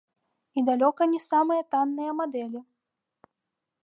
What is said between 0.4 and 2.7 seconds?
І далёка не самыя танныя мадэлі.